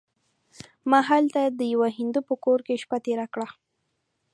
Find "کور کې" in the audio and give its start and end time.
2.43-2.81